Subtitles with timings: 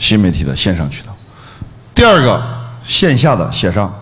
[0.00, 1.14] 新媒体的线上渠道。
[1.94, 2.42] 第二个，
[2.82, 3.94] 线下的线上，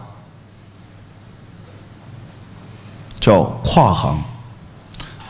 [3.18, 4.22] 叫跨行，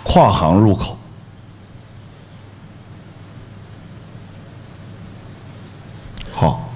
[0.05, 0.97] 跨行入口。
[6.31, 6.71] 好，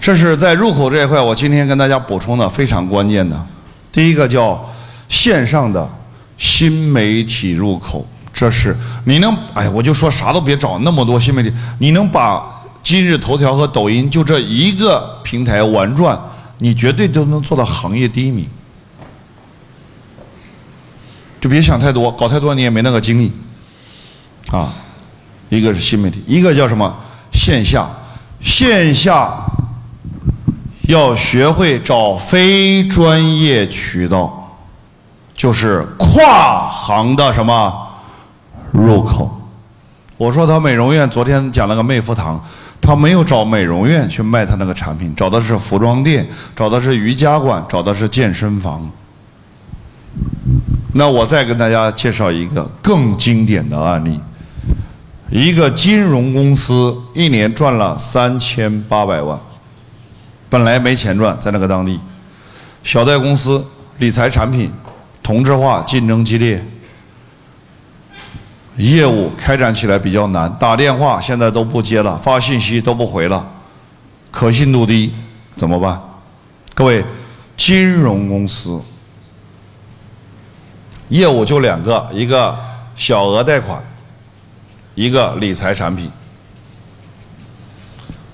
[0.00, 3.44] 这是在入口这一块，我今天跟大家补充的非常关键的。
[3.90, 4.64] 第一个叫
[5.08, 5.86] 线上的
[6.38, 12.46] 新媒体入口，这是你能哎，我就说啥都别找那么多新媒体，你能把
[12.86, 16.16] 今日头条和抖音就这一个平台玩转，
[16.58, 18.48] 你绝对都能做到行业第一名。
[21.40, 23.32] 就别想太多，搞太多你也没那个精力
[24.52, 24.72] 啊。
[25.48, 26.96] 一个是新媒体，一个叫什么
[27.32, 27.90] 线下。
[28.40, 29.34] 线下
[30.86, 34.56] 要学会找非专业渠道，
[35.34, 37.88] 就是跨行的什么
[38.70, 39.32] 入口。
[40.16, 42.42] 我说他美容院昨天讲了个妹夫堂，
[42.80, 48.90] 他没有找美容院去卖他那个产品，找的是服装店，找的是瑜伽馆，找的是健身房。
[50.94, 54.18] 那我再跟大家介绍一个更经典的案例。
[55.28, 59.36] 一个金融公司一年赚了三千八百万，
[60.48, 61.98] 本来没钱赚，在那个当地，
[62.84, 63.64] 小贷公司
[63.98, 64.70] 理财产品
[65.24, 66.64] 同质化，竞争激烈，
[68.76, 73.46] 业务开展起来比较难，打电话现在都不接了，发信息都不回了，
[74.30, 75.12] 可信度低，
[75.56, 76.00] 怎么办？
[76.74, 77.04] 各位，
[77.56, 78.80] 金融公司
[81.08, 82.56] 业务就两个，一个
[82.94, 83.82] 小额贷款。
[84.96, 86.10] 一个理财产品，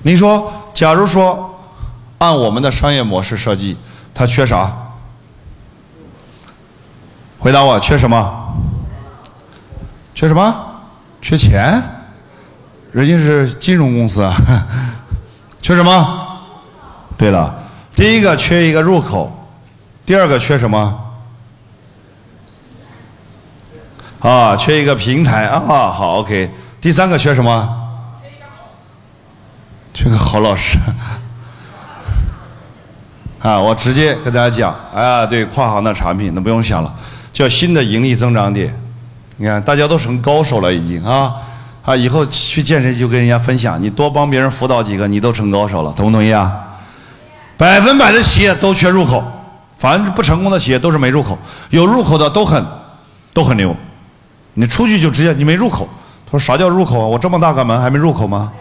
[0.04, 1.58] 你说，假如说
[2.18, 3.76] 按我们的商业模式设计，
[4.14, 4.72] 它缺啥？
[7.40, 8.54] 回答我，缺什么？
[10.14, 10.54] 缺什么？
[11.20, 11.82] 缺钱？
[12.92, 14.36] 人家是金融公司啊，
[15.62, 16.42] 缺什么？
[17.16, 17.54] 对了，
[17.94, 19.32] 第一个缺一个入口，
[20.04, 20.98] 第二个缺什么？
[24.20, 26.50] 啊，缺一个平台啊，好，OK。
[26.80, 27.78] 第三个缺什么？
[29.94, 30.78] 缺个好老师。
[33.40, 36.94] 啊，我直接跟大家讲，啊，对跨行的产品，那不用想了，
[37.32, 38.81] 叫新的盈利增长点。
[39.36, 41.34] 你看，大家都成高手了，已经啊，
[41.84, 46.52] 啊，以后去健身就跟人家分享，你多帮别人辅导几个，你都成高手了，同不同意啊？
[47.56, 49.22] 百分百的企业都缺入口，
[49.76, 51.38] 凡是不成功的企业都是没入口，
[51.70, 52.64] 有入口的都很，
[53.32, 53.74] 都很牛。
[54.54, 55.88] 你出去就直接，你没入口。
[56.26, 57.06] 他说啥叫入口啊？
[57.06, 58.52] 我这么大个门还没入口吗？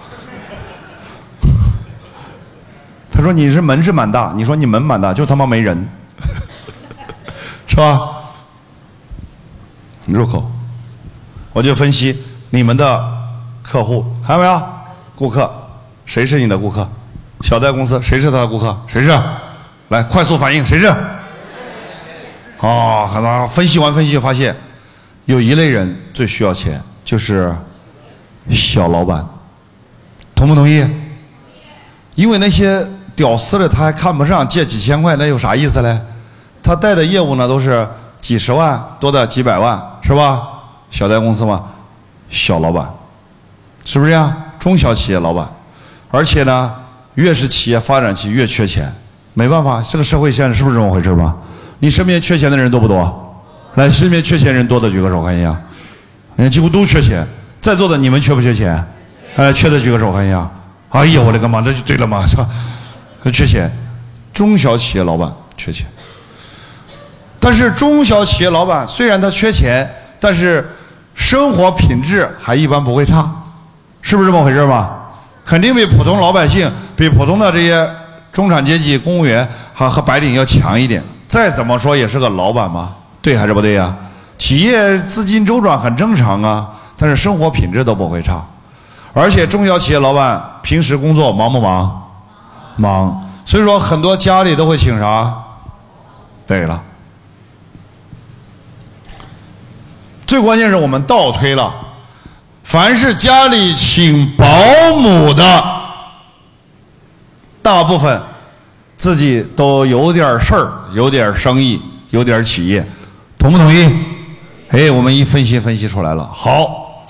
[3.11, 5.89] 他说你是门是蛮大，你说你门蛮大，就他妈没人，
[7.67, 8.09] 是吧？
[10.07, 10.51] 入口，
[11.53, 12.17] 我就分析
[12.51, 13.12] 你们的
[13.62, 14.62] 客户，看到没有？
[15.16, 15.51] 顾客，
[16.06, 16.88] 谁是你的顾客？
[17.41, 18.75] 小贷公司谁是他的顾客？
[18.88, 19.09] 谁是？
[19.90, 20.88] 来，快速反应，谁是？
[22.59, 24.56] 哦，好了，分析完分析就发现。
[25.25, 27.53] 有一类人最需要钱，就是
[28.50, 29.25] 小老板，
[30.34, 30.85] 同不同意？
[32.16, 32.85] 因为那些
[33.16, 36.00] 屌丝的他还看不上，借几千块那有啥意思嘞？
[36.63, 37.88] 他带的业务呢都是
[38.19, 40.47] 几十万多的几百万，是吧？
[40.91, 41.63] 小贷公司嘛，
[42.29, 42.88] 小老板，
[43.84, 44.31] 是不是这样？
[44.59, 45.47] 中小企业老板，
[46.12, 46.72] 而且呢，
[47.16, 48.94] 越是企业发展期越缺钱，
[49.34, 51.35] 没办法，这个社会现在是不是这么回事吧？
[51.79, 53.44] 你身边缺钱的人多不多？
[53.75, 55.59] 来，身边缺钱人多的举个手，看一下。
[56.35, 57.25] 人家几乎都缺钱，
[57.59, 58.85] 在座的你们缺不缺钱？
[59.35, 60.47] 哎，缺的举个手，看一下。
[60.90, 62.47] 哎呀，我的个妈，这就对了嘛，是吧？
[63.31, 63.72] 缺钱，
[64.34, 65.88] 中小企业老板缺钱。
[67.40, 70.69] 但是中小企业老板虽然他缺钱，但是
[71.13, 73.29] 生活品质还一般不会差，
[74.01, 74.97] 是不是这么回事吧？
[75.45, 77.89] 肯定比普通老百姓、比普通的这些
[78.31, 81.03] 中产阶级公务员和和白领要强一点。
[81.27, 82.94] 再怎么说也是个老板嘛。
[83.22, 83.95] 对还是不对呀？
[84.38, 86.67] 企业资金周转很正常啊，
[86.97, 88.43] 但是生活品质都不会差，
[89.13, 92.02] 而且中小企业老板平时工作忙不忙？
[92.78, 95.31] 忙，所以说很多家里都会请啥？
[96.47, 96.81] 对了，
[100.31, 101.75] 最关键是我们倒推了，
[102.63, 104.45] 凡是家里请保
[104.95, 105.63] 姆的，
[107.61, 108.22] 大部分
[108.95, 111.81] 自己都有点事儿，有点生意，
[112.11, 112.81] 有点企业。
[113.37, 113.93] 同不同意？
[114.69, 116.25] 哎，我们一分析分析出来了。
[116.34, 117.05] 好，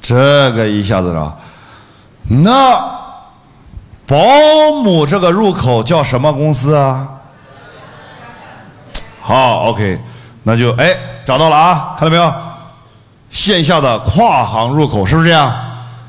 [0.00, 1.36] 这个一下子啊，
[2.26, 2.72] 那
[4.06, 4.16] 保
[4.82, 7.06] 姆这个入口叫什么公司啊？
[9.20, 10.00] 好，OK，
[10.44, 10.96] 那就哎
[11.26, 12.34] 找到了啊，看到没有？
[13.34, 15.52] 线下的跨行入口是不是这样？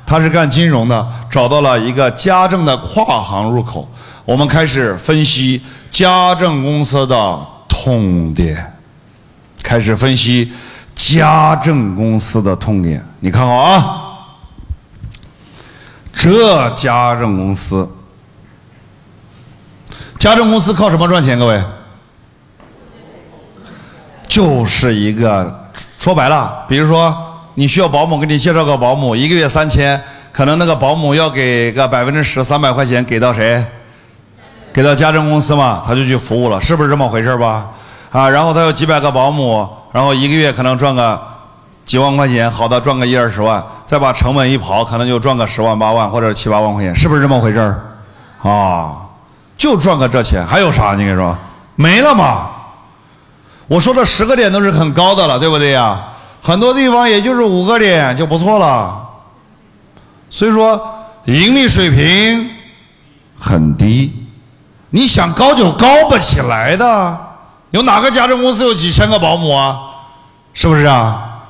[0.06, 3.90] 他是干金融的，找到了一个家政的跨行入口。
[4.24, 8.78] 我们开始分析家政公司的痛点，
[9.64, 10.54] 开始分析
[10.94, 13.04] 家政公司的痛点。
[13.22, 14.02] 你看好啊，
[16.14, 17.90] 这家政公司，
[20.20, 21.40] 家政公司靠什么赚钱？
[21.40, 21.64] 各位，
[24.28, 25.65] 就是一个
[25.98, 27.16] 说白了，比如说
[27.56, 30.02] 你需要保姆，给你介绍个保姆，一个月三千，
[30.32, 33.64] 可能那个保姆要给个百分之十，三百块钱给到谁？
[34.74, 37.68] 给到家政公司嘛，他就去服务了，是不是这么回事吧？
[38.12, 41.22] 啊，然后他有几百个保姆，然后一个月可能赚个
[41.86, 48.50] 几万块钱，好的赚个一二十万，再把成本一刨，可能就赚个十万八万或者七八万块钱，是不是这么回事儿？
[48.50, 48.98] 啊，
[49.58, 50.94] 就赚个这钱，还有啥？
[50.96, 51.34] 你跟你说，
[51.76, 52.50] 没了嘛？
[53.68, 56.06] 我说的十个点都是很高的了，对不对呀？
[56.42, 59.10] 很多地方也就是五个点就不错了，
[60.30, 60.80] 所以说
[61.26, 62.52] 盈利水平
[63.40, 64.14] 很低。
[64.92, 67.18] 你想高就高不起来的，
[67.72, 69.80] 有哪个家政公司有几千个保姆啊？
[70.54, 71.42] 是不是啊？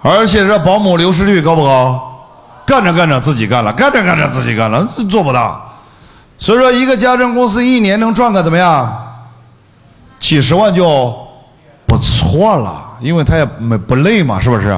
[0.00, 2.02] 而且这保姆流失率高不高？
[2.64, 5.62] 干着干着自己干了，干着干着自己干了，做不到。
[6.38, 9.02] 所以说，一个家政公司一年能赚个怎么样？
[10.18, 11.25] 几十万就
[11.98, 14.76] 错了，因为他也没不累嘛，是不是？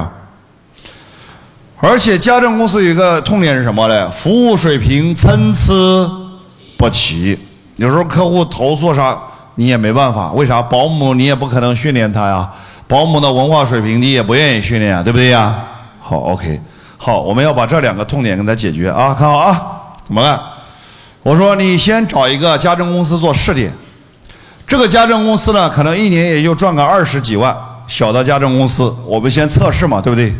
[1.81, 4.09] 而且家政公司有一个痛点是什么呢？
[4.09, 5.71] 服务水平参差
[6.77, 7.39] 不齐。
[7.77, 9.17] 有时候客户投诉啥，
[9.55, 10.31] 你也没办法。
[10.33, 10.61] 为啥？
[10.61, 12.49] 保姆你也不可能训练他呀。
[12.87, 15.63] 保姆的文化水平你也不愿意训练啊，对不对呀？
[16.01, 16.59] 好，OK，
[16.97, 19.15] 好，我们要把这两个痛点给他解决啊。
[19.17, 20.39] 看好啊，怎么办？
[21.23, 23.71] 我说你先找一个家政公司做试点。
[24.69, 27.57] 这个家政公司呢，可能一年也就赚个二十几万。
[27.87, 30.31] 小的家政公司，我们先测试嘛，对不对？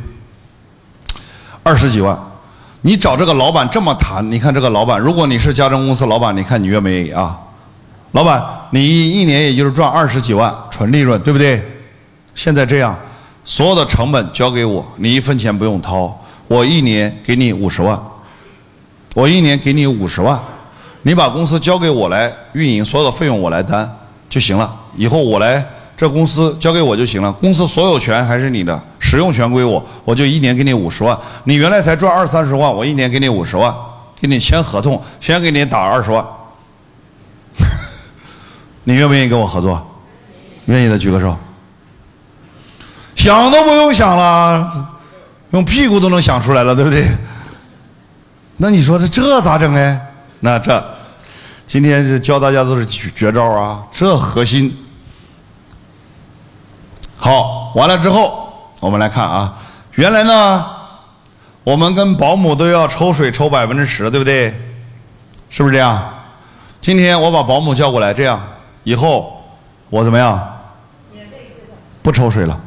[1.64, 2.16] 二十几万。
[2.82, 7.40] 你找这个老板这么谈，你看这个老板，如果你是家政公司老板，你看你愿不愿意啊？
[8.12, 11.68] 老板，你一年也就是赚二十几万纯利润，对不对？
[12.36, 12.96] 现在这样，
[13.44, 18.00] 所有的成本交给我，你一分钱不用掏，我一年给你五十万，
[19.16, 20.40] 我一年给你五十万，
[21.02, 23.92] 你把公司交给我来运营，所有的费用我来担
[24.30, 25.66] 就行了，以后我来。
[25.98, 31.20] 这公司交给我就行了，公司所有权还是你的，使用权归我，我就一年给你五十万。
[31.44, 33.76] 你原来才赚二三十万，我一年给你五十万，
[34.22, 36.26] 给你签合同，先给你打二十万。
[38.86, 39.86] 你愿不愿意跟我合作？
[40.68, 41.36] 愿意的举个手。
[43.18, 44.90] 想都不用想了，
[45.50, 47.06] 用屁股都能想出来了，对不对？
[48.56, 50.00] 那你说这这咋整哎？
[50.40, 50.82] 那这
[51.70, 54.76] 今天教大家都是绝招啊，这核心。
[57.16, 59.54] 好，完了之后，我们来看啊，
[59.92, 60.66] 原来呢，
[61.64, 64.50] 我们跟保姆都要抽水抽百分之十，对不对？
[65.52, 66.12] 是不是这样？
[66.82, 68.42] 今天我把保姆叫过来，这样
[68.84, 69.40] 以后
[69.92, 70.58] 我怎么样？
[72.02, 72.60] 不抽水了。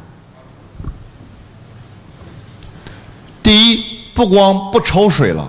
[3.43, 5.43] 第一，不光不抽水了；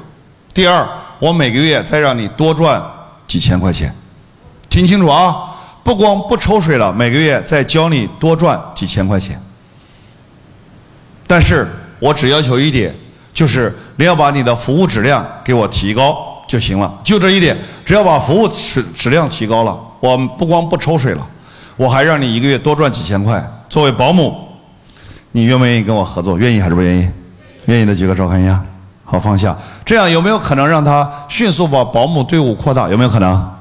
[0.52, 0.84] 第二，
[1.20, 2.82] 我每个月再让你多赚
[3.34, 3.92] 几千块钱，
[4.70, 5.52] 听清楚啊！
[5.82, 9.36] 不光不抽水了，每个月再教你多赚几千块钱。
[11.26, 12.94] 但是我只要求一点，
[13.32, 21.26] 就是你要把你的服务质量给我提高就行了，就这一点，只要把服务质质量提高了，我不光不抽水了，
[21.76, 23.44] 我还让你一个月多赚几千块。
[23.68, 24.46] 作为保姆，
[25.32, 26.38] 你愿不愿意跟我合作？
[26.38, 27.10] 愿意还是不愿意？
[27.66, 28.64] 愿意的举个手看一下。
[29.04, 29.56] 好，放下。
[29.84, 32.88] 这样有没有可能让他迅速把保姆队伍扩大？
[32.88, 33.54] 有没有可能？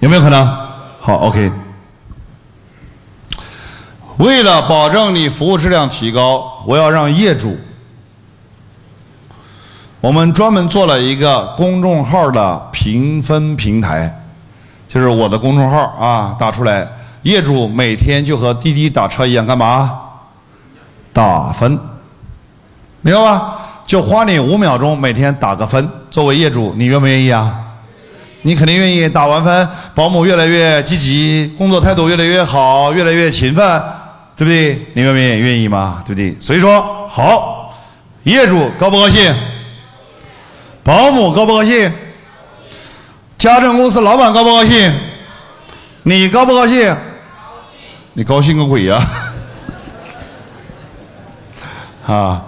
[0.00, 0.46] 有没有可能？
[1.00, 1.50] 好，OK。
[4.18, 7.56] 为了保证你服务质量提高，我要让业主，
[10.00, 14.24] 我们专门做了一个公众号的评分平台，
[14.88, 16.86] 就是我的公众号啊，打出来，
[17.22, 20.00] 业主每天就和滴滴打车一样，干嘛？
[21.12, 21.78] 打分，
[23.00, 23.56] 明白吧？
[23.88, 25.90] 就花你五秒钟，每天打个分。
[26.10, 27.54] 作为业主，你愿不愿意啊？
[28.42, 33.82] 你肯定愿意打完分，保姆越来越积极，工作态度越来越好，越来越勤奋，
[34.36, 34.86] 对不对？
[34.92, 35.40] 你愿不愿意？
[35.40, 36.02] 愿意吗？
[36.04, 36.38] 对不对？
[36.38, 37.74] 所以说，好，
[38.24, 39.34] 业主高不高兴？
[40.84, 41.90] 保姆高不高兴？
[43.38, 44.92] 家政公司老板高不高兴？
[46.02, 46.94] 你高不高兴？
[48.12, 49.02] 你高兴个鬼呀！
[52.06, 52.44] 啊，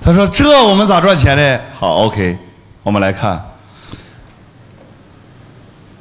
[0.00, 1.60] 他说这我们咋赚钱呢？
[1.78, 2.38] 好，OK，
[2.82, 3.44] 我们来看。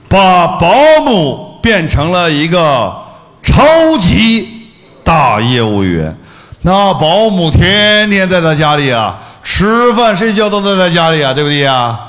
[0.09, 0.69] 把保
[1.03, 2.95] 姆变成了一个
[3.43, 4.69] 超级
[5.03, 6.15] 大业务员，
[6.61, 11.99] 那保姆天天在他家里啊，吃饭睡觉都在他家里啊，对不对呀？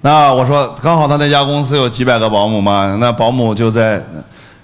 [0.00, 4.02] 那我说刚好他那家公司有几百个保姆嘛，那保姆就在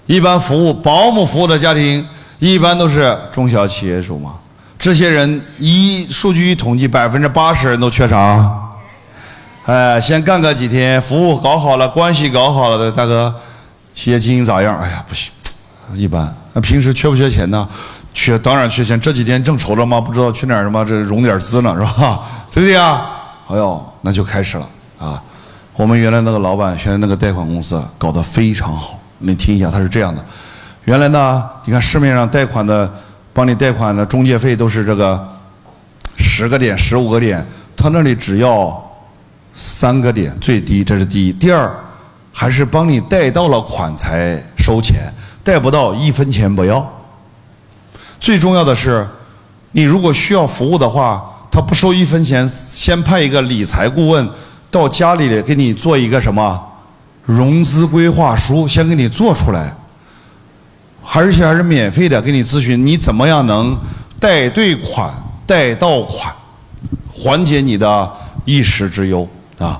[0.07, 2.05] 一般服务保姆服务的家庭，
[2.39, 4.33] 一般都是中小企业主嘛。
[4.79, 8.49] 这些人一数据一统计，百分之八十人都缺啥？
[9.65, 13.35] 哎，先干个几天，服务搞好了，关系搞好了的大哥，
[13.93, 14.79] 企业经营咋样？
[14.79, 15.33] 哎呀，不行，
[15.93, 16.33] 一般。
[16.53, 17.67] 那平时缺不缺钱呢？
[18.13, 18.97] 缺，当然缺钱。
[19.01, 19.99] 这几天正愁着嘛？
[19.99, 22.21] 不知道去哪儿什么这融点资呢，是吧？
[22.49, 23.05] 对不对呀？
[23.49, 24.65] 哎呦，那就开始了
[24.97, 25.21] 啊！
[25.75, 28.97] 我们原来那个老板，原来那个贷款公司搞得非常好。
[29.17, 30.23] 你听一下，他是这样的：
[30.85, 32.89] 原来呢，你看市面上贷款的，
[33.33, 35.27] 帮你贷款的中介费都是这个
[36.17, 37.45] 十个点、十五个点，
[37.75, 38.85] 他那里只要。
[39.55, 41.33] 三个点最低，这是第一。
[41.33, 41.69] 第二，
[42.31, 45.11] 还是帮你贷到了款才收钱，
[45.43, 46.87] 贷不到一分钱不要。
[48.21, 49.05] 最重要的是，
[49.73, 51.21] 你如果需要服务的话，
[51.51, 54.29] 他不收一分钱，先派一个理财顾问
[54.71, 56.57] 到家里来给你做一个什么
[57.25, 59.75] 融资规划书，先给你做出来，
[61.11, 63.77] 而且还是免费的，给你咨询你怎么样能
[64.19, 65.11] 贷对款、
[65.45, 66.33] 贷到款，
[67.11, 68.11] 缓解你的
[68.45, 69.27] 一时之忧。
[69.57, 69.79] 啊，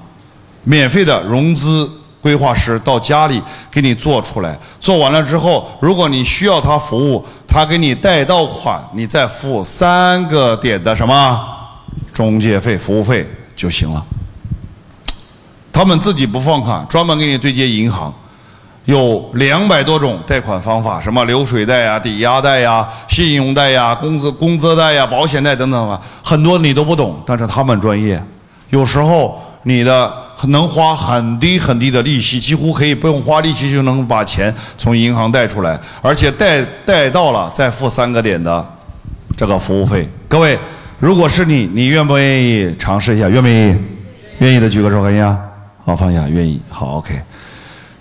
[0.64, 11.40] 免费的融资规划师到家里给你做出来，做完了之后，如果你需要他服务，他给你贷到款，你再付三个点的什么
[12.12, 14.06] 中介费、服务费就行了。
[15.72, 18.14] 他们自己不放款，专门给你对接银行，
[18.90, 28.20] 有两百多种贷款方法，什么流水贷呀、抵押贷呀、信用贷呀、工资工资贷呀、保险贷等等啊，很多你都不懂，但是他们专业，
[28.72, 29.40] 有时候。
[29.64, 30.10] 你的
[30.48, 38.66] 能花很低很低的利息，几乎可以不用花利息就能把钱从银行贷出来，而且贷贷到了再付三个点的
[39.36, 40.08] 这个服务费。
[40.30, 40.58] 各位，
[40.98, 43.28] 如果是你，你愿不愿意尝试一下？
[43.28, 43.78] 愿不愿意？
[44.40, 45.38] 愿意的举个手，看一下。
[45.84, 46.26] 好，放下。
[46.30, 46.62] 愿意。
[46.70, 47.20] 好，OK。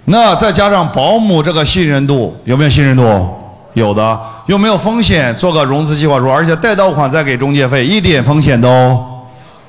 [0.09, 3.29] 那再加上保姆这个信任度，有没有信任度？
[3.75, 4.21] 有的。
[4.47, 5.35] 有没有风险？
[5.37, 9.07] 做个融资计划书，而且贷到款再给中介费，一点风险都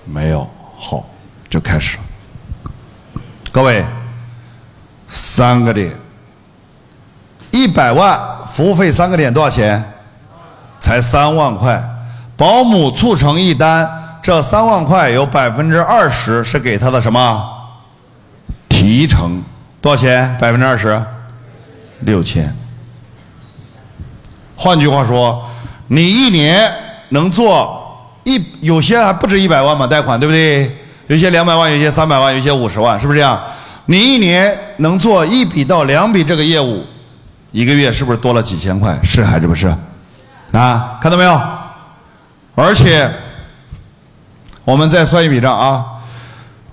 [0.05, 0.47] 没有。
[0.77, 1.03] 好。
[1.49, 1.97] 就开始，
[3.51, 3.83] 各位，
[5.07, 5.91] 三个点，
[7.49, 9.83] 一百万服务费三个点多少钱？
[10.79, 11.83] 才三万块。
[12.37, 13.89] 保姆促成一单，
[14.21, 17.43] 这三万块有百分之二十是给他的什么？
[18.69, 19.41] 提成
[19.81, 20.37] 多少钱？
[20.39, 21.01] 百分之二十，
[22.01, 22.53] 六千。
[24.55, 25.49] 换句话说，
[25.87, 26.69] 你一年
[27.09, 30.77] 能做一，有些还不止一百万嘛，贷款对不对？
[31.07, 33.41] 有些两百万，有些三百万，有些五十万，是不是这样？
[33.85, 36.83] 你一年能做一笔到两笔这个业务，
[37.51, 38.99] 一个月是不是多了几千块？
[39.01, 39.67] 是还是不是？
[40.51, 41.41] 啊，看到没有？
[42.53, 43.09] 而且，
[44.65, 45.85] 我们再算一笔账啊，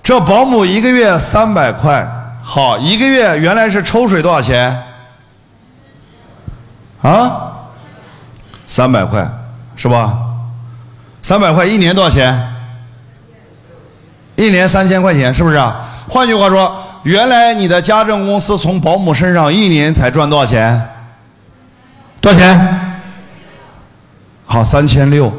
[0.03, 2.05] 这保姆一个月三百块，
[2.49, 4.81] 好，一个月原来是抽水多少钱？
[7.01, 7.51] 啊？
[8.65, 9.27] 三百块，
[9.75, 10.17] 是吧？
[11.21, 12.41] 三百块一年多少钱？
[14.37, 15.89] 一年三千块钱，是不是啊？
[16.07, 16.73] 换句话说，
[17.03, 20.81] 原来你的家政公司从保姆身上一年才赚多少钱？
[22.21, 23.01] 多少钱？
[24.45, 25.29] 好，三千六。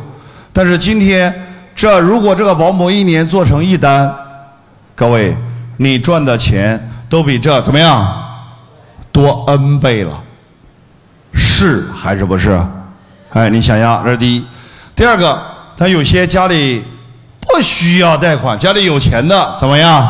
[0.53, 1.35] 但是今天，
[1.75, 4.15] 这如果这个保姆一年做成一单，
[4.95, 5.35] 各位，
[5.79, 8.25] 你赚的钱都比这怎么样？
[9.13, 10.21] 多 N 倍了，
[11.33, 12.61] 是还是不是？
[13.31, 14.45] 哎，你想想，这是第一。
[14.95, 15.41] 第二个，
[15.77, 16.85] 他有些家里。
[17.51, 20.07] 不需要贷款，家里有钱的怎么样？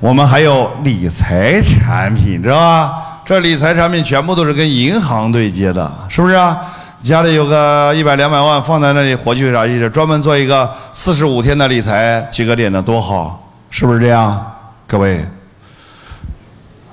[0.00, 3.20] 我们还有理财产品，知道吧？
[3.26, 6.58] 这理财产品全部都是跟银行对接的，是不是啊？
[7.02, 9.90] 家里有个一百两百万放在那里，活去啥意思？
[9.90, 14.53] 专门做一个四十五天的理财，几个点的多好，是不是这样？
[14.86, 15.24] 各位，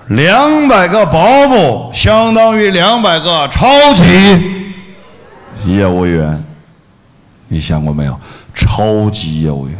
[0.08, 4.04] 两百个保姆相当于两百个超级
[5.66, 6.44] 业务员，
[7.50, 8.20] 你想过没有？
[8.54, 9.78] 超级业务员，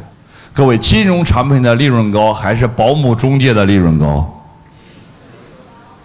[0.54, 4.44] 各位，金融产品的利润高还是保姆中介的利润高？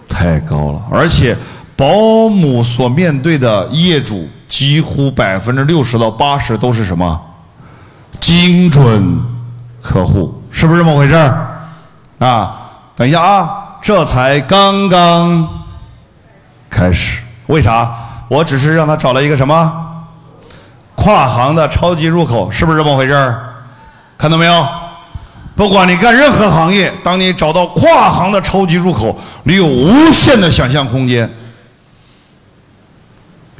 [0.09, 1.37] 太高了，而且
[1.75, 7.21] 保姆所面对的业主几乎百分之六十到八十都是什么？
[8.21, 9.21] 精准
[9.83, 11.56] 客户，是不是这么回事儿？
[12.19, 12.57] 啊，
[12.95, 15.49] 等一下啊，这才刚刚
[16.71, 17.95] 开始，为啥？
[18.29, 19.73] 我只是让他找了一个什么？
[20.95, 23.55] 跨行的超级入口是不是这么回事儿？
[24.17, 24.67] 看到没有？
[25.55, 31.31] 不管你干任何行业，当你找到跨行的超级入口，你有无限的想象空间。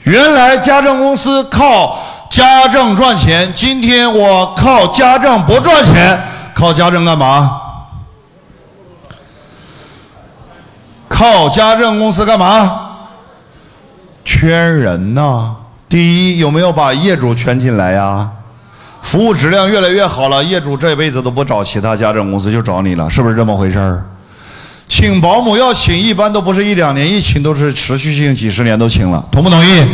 [0.03, 1.99] 原来家政公司靠
[2.31, 3.53] 家政赚钱。
[3.55, 6.21] 今天我靠家政不赚钱，
[6.55, 7.61] 靠家政干嘛？
[11.17, 12.81] 靠家政公司干嘛？
[14.23, 15.55] 圈人呐！
[15.89, 15.99] 第
[16.35, 18.29] 一，有没有把业主圈进来呀？
[19.01, 24.05] 服务质量越来越好了，业主这辈子都不找其他家政公司，就找你了，是不是这么回事儿？
[24.91, 29.87] 请保姆要请，一般都不是一两年，一请都是持续性几十年都请了，同不同意？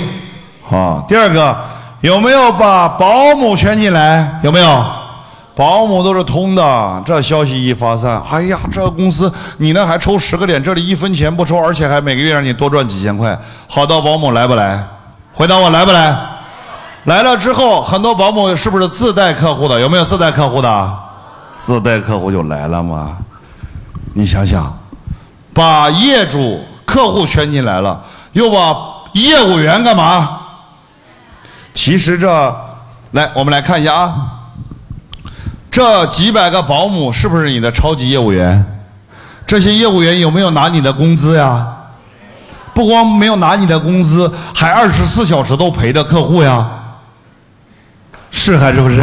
[0.69, 1.57] 好，第二个，
[2.01, 4.41] 有没有把保姆圈进来？
[4.43, 4.85] 有没有？
[5.55, 13.39] 保姆都是通的，这消息一发散，哎呀，这公司你那还抽十个点，这里一分钱不抽，而且还每个月让你多赚几千块。
[13.69, 14.83] 好到保姆来不来？
[15.33, 16.19] 回答我来不来？
[17.05, 19.79] 来了之后，很多保姆是不是自带客户的？
[19.81, 20.99] 有没有自带客户的？
[21.59, 23.19] 自带客户就来了吗？
[24.15, 24.77] 你想想，
[25.53, 28.01] 把业主、客户圈进来了，
[28.33, 28.77] 又把
[29.13, 30.41] 业务员干嘛？
[31.75, 32.29] 其实这，
[33.13, 34.15] 来，我们来看一下啊，
[35.73, 38.63] 这几百个保姆是不是你的超级业务员？
[39.47, 41.67] 这些业务员有没有拿你的工资呀？
[42.75, 46.71] 不光没有拿你的工资，还二十四小时都陪着客户呀。
[48.31, 49.03] 是还是不是？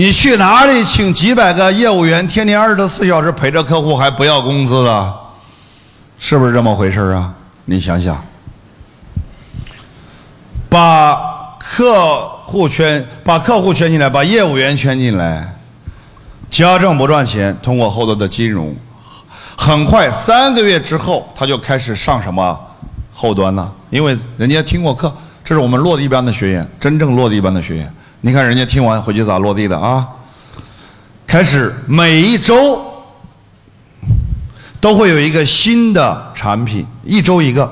[0.00, 5.14] 你去哪里请几百个业务员，天天二十四小时陪着客户还不要工资的？
[6.18, 7.34] 是不是这么回事啊？
[7.66, 8.24] 你想想，
[10.70, 11.14] 把
[11.58, 15.54] 客户圈，把客户圈进来，把业务员圈进来。
[16.48, 18.74] 家政不赚钱，通过后头的金融，
[19.54, 22.58] 很快三个月之后，他就开始上什么
[23.12, 23.70] 后端了？
[23.90, 25.14] 因为人家听过课，
[25.44, 27.94] 这是我们落地班的学员，真正落地班的学员。
[28.22, 30.06] 你看人家听完回去咋落地的啊？
[31.26, 32.84] 开始每一周
[34.78, 37.66] 都会有一个新的产品，一周一个。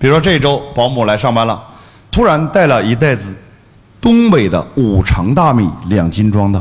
[0.00, 1.62] 比如说这周保姆来上班了，
[2.10, 3.36] 突然带了一袋子
[4.00, 6.60] 东北的五常大米，两斤装的。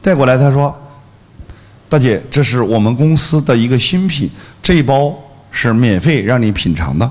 [0.00, 0.72] 带过来，他说
[1.88, 4.30] ：“大姐，这是我们公司的一个新品，
[4.62, 5.12] 这一包
[5.50, 7.10] 是免费让你品尝的，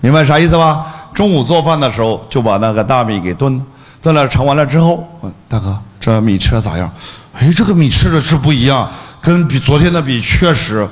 [0.00, 0.86] 明白啥意思吧？
[1.12, 3.62] 中午做饭的时候就把那个大米给炖了，
[4.02, 5.06] 炖了尝完了之后，
[5.48, 6.90] 大哥，这米吃的咋样？
[7.34, 10.88] 哎，这个米吃着是不一样，跟比昨天的比，确实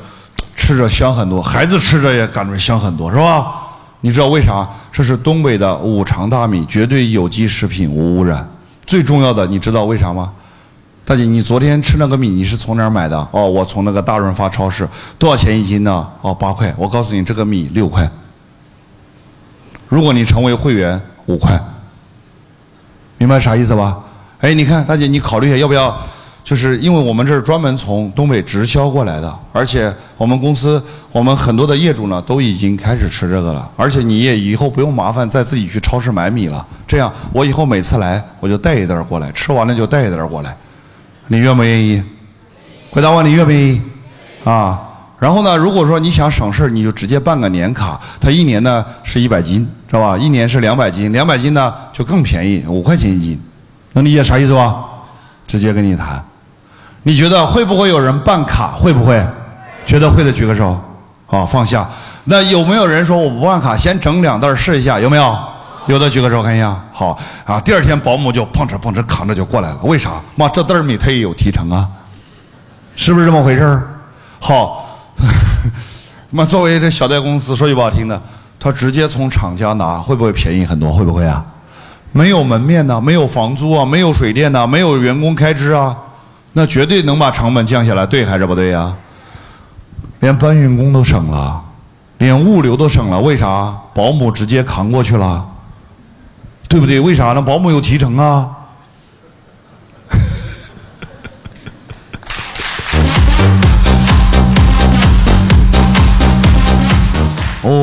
[0.54, 3.54] 吃着香很多，孩子吃着也感觉香很多，是吧？
[4.02, 4.68] 你知道为啥？
[4.92, 8.48] 这是东北的五常大米，绝对有机食品，无污染。
[8.86, 10.32] 最重要的，你知道为啥吗？”
[11.04, 13.16] 大姐，你昨天吃那个米，你是从哪儿买的？
[13.30, 14.86] 哦，我从那个大润发超市。
[15.18, 16.06] 多少钱一斤呢？
[16.20, 16.72] 哦，八块。
[16.76, 18.08] 我告诉你，这个米六块。
[19.88, 21.58] 如果你成为会员，五块。
[23.18, 23.98] 明白啥意思吧？
[24.40, 25.94] 哎，你看，大姐，你考虑一下，要不要？
[26.44, 36.66] 就是因为我们这是专门从东北直销过来的，而且我们公司我们很多的业主呢都已经开始吃这个了，而且你也以后不用麻烦再自己去超市买米了。
[36.86, 40.56] 这样，我以后每次来我就带一袋过来，吃完了就带一袋过来。
[41.26, 42.02] 你愿不愿意？
[42.88, 43.82] 回答我，你愿不愿意？
[44.44, 44.87] 啊，
[45.18, 45.56] 然后呢？
[45.56, 50.16] 如果说你想省事儿你就直接办个年卡，它一年呢是一百斤，知道吧？
[50.16, 53.40] 一年是两百斤，两百斤呢就更便宜，五块钱一斤，
[53.94, 54.84] 能理解啥意思吧？
[55.46, 56.24] 直接跟你谈。
[57.02, 58.72] 你觉得会不会有人办卡？
[58.76, 59.20] 会不会？
[59.84, 60.78] 觉得会的举个手。
[61.26, 61.88] 好，放下。
[62.24, 65.00] 那有没有人说我不办卡，先整两袋试一下？
[65.00, 65.36] 有没有？
[65.86, 67.58] 有的举个手看一下，好啊。
[67.60, 70.12] 第二天保姆就碰着碰着扛着就过来了，为啥？
[70.36, 71.88] 妈，这袋米他也有提成啊，
[72.94, 73.88] 是不是这么回事儿？
[74.38, 74.87] 好，
[76.30, 78.20] 那，作为这小贷公司，说句不好听的，
[78.60, 80.92] 他直接从厂家拿，会不会便宜很多？
[80.92, 81.44] 会不会啊？
[82.12, 85.96] 没有门面呢，没有房租啊，没有水电呢，没有员工开支啊，
[86.52, 88.94] 那绝对能把成本降下来，对还是不对呀？
[90.20, 91.62] 连搬运工都省了，
[92.18, 93.74] 连物流都省了，为啥？
[93.94, 95.46] 保姆直接扛过去了。
[96.68, 97.00] 对不对？
[97.00, 97.40] 为啥呢？
[97.40, 98.50] 保姆有提成啊！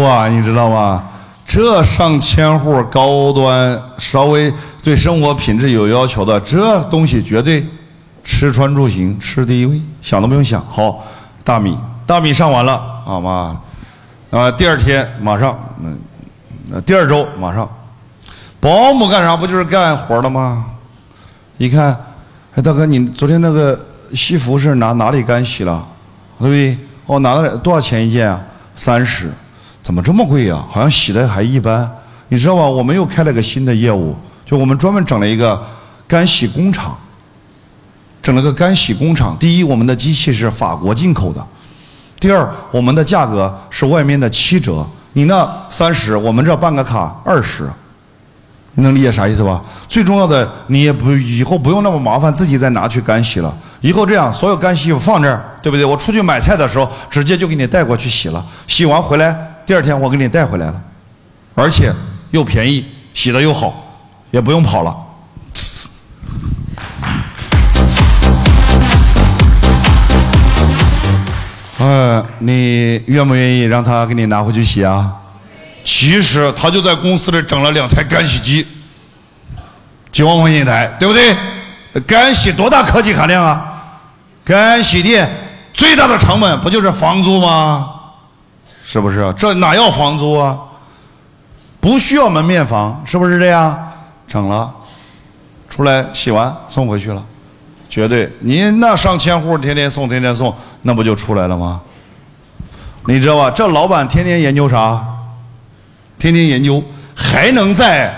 [0.05, 1.03] 哇，你知道吗？
[1.47, 7.65] 这上千户高端、稍微对生活品质有要求的，这东西绝对
[8.23, 10.63] 吃穿住行吃第一位，想都不用想。
[10.69, 11.03] 好，
[11.43, 13.59] 大米，大米上完了，好吗，
[14.29, 15.97] 啊，第二天马上，嗯，
[16.85, 17.67] 第二周马上。
[18.59, 19.35] 保姆干啥？
[19.35, 20.65] 不就是干活的吗？
[21.57, 21.97] 一看，
[22.53, 23.79] 哎，大哥，你昨天那个
[24.13, 25.83] 西服是拿哪里干洗了？
[26.37, 26.77] 对不对？
[27.07, 28.39] 哦，拿了多少钱一件啊？
[28.75, 29.31] 三十，
[29.85, 30.65] 怎么这么贵呀？
[30.67, 31.87] 好像洗的还一般。
[32.29, 32.63] 你知道吗？
[32.63, 35.63] 我们又开了个新的业务，就我们专门整了一个
[36.07, 36.97] 干洗工厂。
[38.23, 39.37] 整了个干洗工厂。
[39.39, 41.39] 第一，我们的机器是法国进口的；
[42.19, 47.69] 第二，我们的价格是外面的七折，你那三十，我们这办个卡二十。
[48.73, 49.61] 你能理解啥意思吧？
[49.87, 53.55] 最重要的，你也不以后不用那么麻烦，自己再拿去干洗了。
[53.81, 55.85] 以后这样，所有干洗衣服放这儿，对不对？
[55.85, 58.43] 我出去买菜的时候，直接就给你带过去洗了。
[58.65, 60.81] 洗完回来，第二天我给你带回来了，
[61.55, 61.91] 而且
[62.29, 63.73] 又便宜，洗的又好，
[64.29, 64.95] 也不用跑了。
[71.79, 75.11] 哎，你愿不愿意让他给你拿回去洗啊？
[75.83, 78.67] 其实他就在公司里整了两台干洗机，
[80.11, 81.35] 几万块钱一台，对不对？
[82.05, 83.73] 干洗多大科技含量啊？
[84.43, 85.27] 干洗店
[85.73, 87.93] 最大的成本不就是房租吗？
[88.85, 89.33] 是不是？
[89.35, 90.57] 这哪要房租啊？
[91.81, 93.91] 不需要门面房，是不是这样？
[94.27, 94.71] 整了，
[95.69, 97.23] 出来洗完送回去了，
[97.89, 98.31] 绝对。
[98.39, 101.81] 你那上千户天天送，天天送，那不就出来了吗？
[103.07, 103.51] 你知道吧？
[103.51, 105.03] 这老板天天研究啥？
[106.17, 108.13] 天天研究，还能在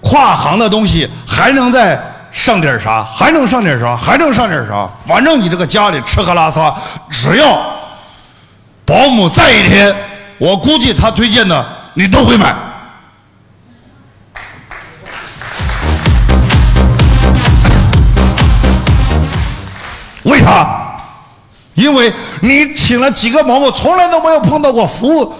[0.00, 3.02] 跨行的东西，还能再上点啥？
[3.02, 3.96] 还能上点啥？
[3.96, 4.88] 还能上点啥？
[5.04, 6.72] 反正你这个家里吃喝拉撒，
[7.10, 7.75] 只要
[8.86, 9.92] 保姆在一天，
[10.38, 12.54] 我估计他推荐的你都会买。
[20.22, 20.94] 为啥？
[21.74, 25.34] 因为你请了几个保姆，从来都没有碰到过服务。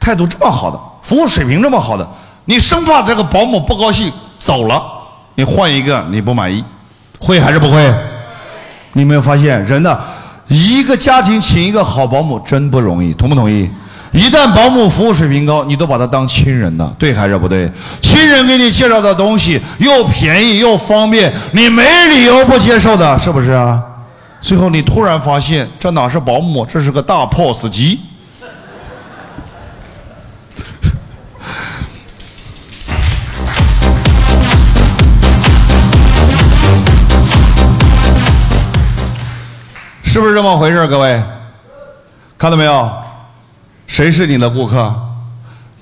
[0.00, 2.08] 态度这么好的，服务水平这么好的，
[2.46, 4.82] 你生怕这个保姆不高兴走了，
[5.34, 6.64] 你换一个你不满意，
[7.18, 7.94] 会还是不会？
[8.92, 9.98] 你没有发现人呢？
[10.48, 13.68] 一个家庭请一个好保姆真不容易，同不同意？
[14.12, 17.70] 一旦保姆服务水平高，你都把他当亲人了，对还是不对？
[18.00, 23.82] 亲人给你介绍的东西又便宜又方便，你没理由不接受的，是不是啊？
[24.40, 27.98] 最后你突然发现，这哪是保姆，这是个大 POS 机。
[40.16, 41.22] 是不是这么回事各位，
[42.38, 42.90] 看到没有？
[43.86, 44.90] 谁是你的顾客？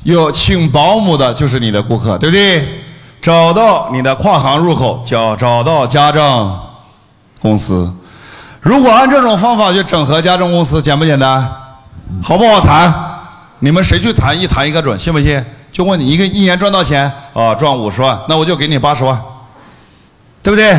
[0.02, 2.82] 有请保姆的就是你的顾客，对不对？
[3.22, 6.58] 找到你的跨行入口，叫找到家政
[7.40, 7.94] 公司。
[8.60, 11.40] 如果按这种方法去整合家政公司，简不简单？
[12.20, 12.92] 好不好谈？
[13.60, 14.36] 你们谁去谈？
[14.36, 15.40] 一谈一个准，信不信？
[15.70, 19.16] 就问你一个一年赚到钱啊，赚五十万，那我就给你八十万，
[20.42, 20.76] 对不对？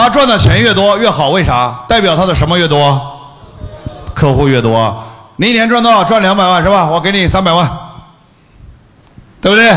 [0.00, 1.84] 他赚的钱越多越好，为啥？
[1.86, 2.98] 代表他的什么越多？
[4.14, 4.96] 客户越多。
[5.36, 6.02] 你一年赚多少？
[6.02, 6.86] 赚两百万是吧？
[6.86, 7.70] 我给你三百万，
[9.42, 9.76] 对不对？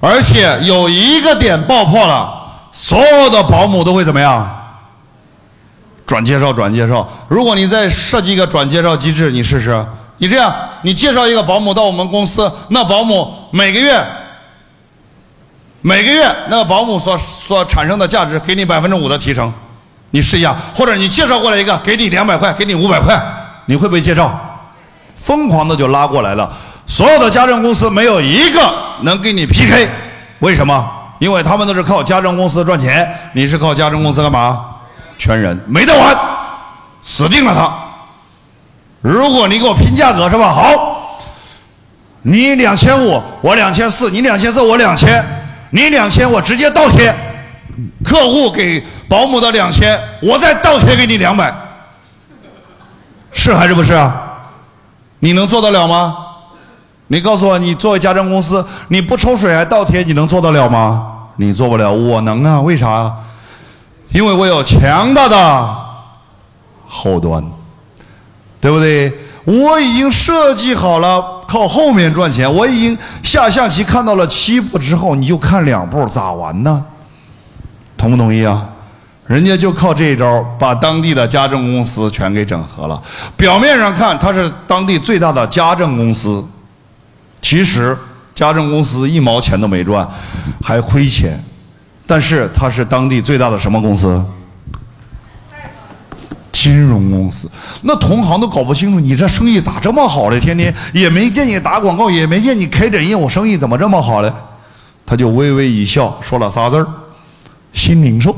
[0.00, 2.28] 而且有一个点爆破了，
[2.72, 4.44] 所有的保姆都会怎么样？
[6.04, 7.08] 转介绍，转介绍。
[7.28, 9.86] 如果你再设计一个转介绍机制，你试试。
[10.18, 14.04] 你这样，你介绍一个保姆到我们公司，那保姆每个月。
[15.86, 19.52] 每个月那个保姆所所产生的价值给你百分之五的提成，
[20.12, 23.14] 你试一下，或者你介绍过来一个，给你两百块，给你五百块，
[23.66, 24.32] 你会不会介绍？
[25.14, 26.50] 疯狂的就拉过来了。
[26.86, 29.86] 所有的家政公司没有一个能给你 PK，
[30.38, 30.90] 为什么？
[31.18, 34.64] 因为他们都是靠家政公司赚钱，你是靠家政公司干嘛？
[35.18, 36.16] 全人，没得玩，
[37.02, 37.70] 死定了他。
[39.02, 40.50] 如果你给我拼价格是吧？
[40.50, 41.20] 好，
[42.22, 45.22] 你两千五，我两千四，你两千四，我两千。
[45.74, 47.12] 你两千，我直接倒贴，
[48.04, 51.52] 客户给保姆的两千，我再倒贴给你两百，
[53.32, 54.38] 是还是不是啊？
[55.18, 56.16] 你能做得了吗？
[57.08, 61.10] 你告诉我，你作为家政公司，你不抽水还倒贴，你能做得了吗？
[61.38, 63.12] 你做不了，我能啊，为啥？
[64.12, 65.76] 因为我有强大的
[66.86, 67.44] 后端，
[68.60, 69.12] 对不对？
[69.44, 71.33] 我已经设计好了。
[71.54, 76.84] 靠后面赚钱，我已经下象棋看到了七步之后，你就看两步，咋玩呢？
[77.96, 78.68] 同不同意啊？
[79.28, 83.00] 人家就靠这一招，把当地的家政公司全给整合了。
[83.36, 86.44] 表面上看，他是当地最大的家政公司，
[87.40, 87.96] 其实
[88.34, 90.04] 家政公司一毛钱都没赚，
[90.60, 91.40] 还亏钱。
[92.04, 94.20] 但是他是当地最大的什么公司？
[96.64, 97.50] 金融公司，
[97.82, 100.40] 那同行都搞不清楚，你这生意咋这么好嘞？
[100.40, 104.32] 天天也没见你打广告，也没见你开展业务，生意怎么这么好嘞？
[105.04, 106.86] 他就微微一笑，说了仨字儿：
[107.74, 108.30] 新零售。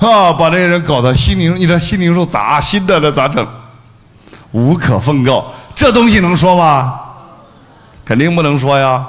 [0.00, 3.12] 啊，把这些人搞得新零，你这新零售咋新的了？
[3.12, 3.46] 咋整？
[4.52, 6.94] 无可奉告，这东西能说吗？
[8.06, 9.06] 肯定不能说呀。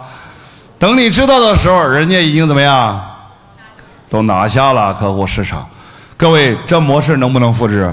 [0.86, 3.04] 等你知道的时候，人家已经怎么样？
[4.08, 5.68] 都拿下了客户市场。
[6.16, 7.92] 各位，这模式能不能复制？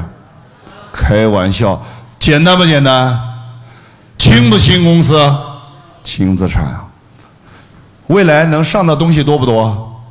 [0.92, 1.82] 开玩笑，
[2.18, 3.18] 简单不简单？
[4.18, 5.34] 轻不轻公司？
[6.04, 6.66] 轻资产。
[8.08, 10.02] 未来能上的东西多不多？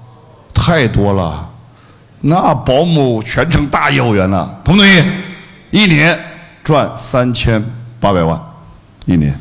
[0.51, 1.47] 太多了。
[2.21, 5.03] 那保姆全成大业务员了，同不同意？
[5.69, 6.19] 一年
[6.63, 7.63] 赚三千
[7.99, 8.41] 八百万，
[9.05, 9.39] 一年，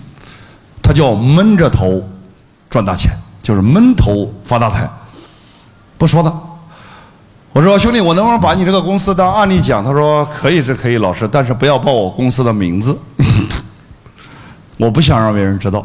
[0.83, 2.07] 他叫闷着头
[2.69, 3.11] 赚大钱，
[3.43, 4.89] 就是闷头发大财。
[5.99, 6.33] 不说他，
[7.53, 9.85] 我说兄弟，我能不能把你这个公司当案例讲？
[9.85, 12.99] 他说可以是可以，老师，但是不要报我公司的名字，
[14.79, 15.85] 我不想让别人知道，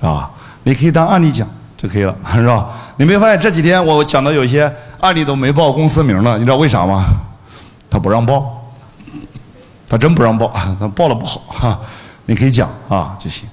[0.00, 0.30] 啊，
[0.62, 2.68] 你可以当案例讲就可以了，是吧？
[2.96, 6.38] 你没发现这几天我讲的有些案例都没报公司名了？
[6.38, 7.04] 你知道为啥吗？
[7.90, 8.70] 他不让报，
[9.88, 11.80] 他真不让报，他报了不好哈。
[12.26, 13.48] 你可以讲啊就行，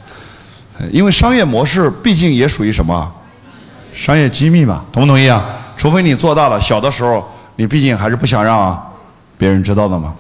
[0.91, 3.11] 因为商业模式毕竟也属于什么？
[3.93, 5.45] 商业机密嘛，同不同意啊？
[5.77, 8.93] 除非你做大了，小的时候你毕竟还是不想让
[9.37, 10.13] 别人知道的嘛。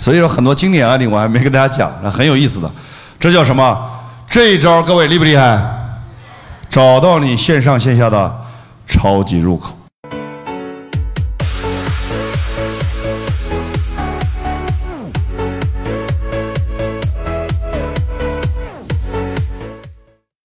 [0.00, 2.70] 所以说很多经典案例我还没跟大家讲，那很有意思的。
[3.20, 3.90] 这叫什么？
[4.26, 5.60] 这一招各位厉不厉害？
[6.70, 8.34] 找到你线上线下的
[8.86, 9.75] 超级入口。